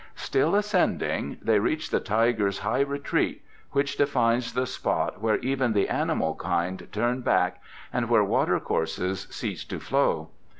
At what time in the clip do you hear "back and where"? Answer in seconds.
7.21-8.23